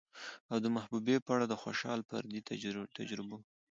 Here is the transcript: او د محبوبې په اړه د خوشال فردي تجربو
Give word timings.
او 0.51 0.57
د 0.63 0.67
محبوبې 0.75 1.15
په 1.25 1.31
اړه 1.35 1.45
د 1.47 1.53
خوشال 1.63 1.99
فردي 2.09 2.39
تجربو 2.99 3.37